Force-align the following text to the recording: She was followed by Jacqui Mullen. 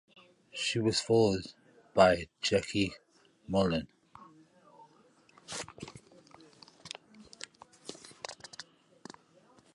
She 0.51 0.79
was 0.79 0.99
followed 0.99 1.53
by 1.93 2.25
Jacqui 2.41 2.95
Mullen. 3.47 3.87